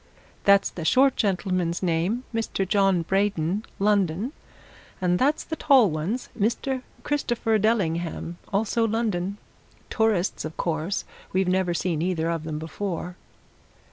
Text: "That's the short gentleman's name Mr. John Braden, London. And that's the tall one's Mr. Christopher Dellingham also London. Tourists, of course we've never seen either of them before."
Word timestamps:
"That's 0.45 0.71
the 0.71 0.83
short 0.83 1.15
gentleman's 1.15 1.83
name 1.83 2.23
Mr. 2.33 2.67
John 2.67 3.03
Braden, 3.03 3.65
London. 3.77 4.31
And 4.99 5.19
that's 5.19 5.43
the 5.43 5.55
tall 5.55 5.91
one's 5.91 6.29
Mr. 6.35 6.81
Christopher 7.03 7.59
Dellingham 7.59 8.39
also 8.51 8.87
London. 8.87 9.37
Tourists, 9.91 10.43
of 10.43 10.57
course 10.57 11.05
we've 11.33 11.47
never 11.47 11.75
seen 11.75 12.01
either 12.01 12.31
of 12.31 12.45
them 12.45 12.57
before." 12.57 13.15